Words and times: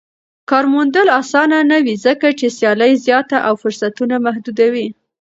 کار 0.49 0.65
موندل 0.73 1.07
اسانه 1.21 1.57
نه 1.71 1.77
وي 1.85 1.95
ځکه 2.05 2.27
چې 2.39 2.45
سيالي 2.57 2.91
زياته 3.05 3.37
او 3.47 3.53
فرصتونه 3.61 4.15
محدود 4.25 4.59
وي. 4.73 4.87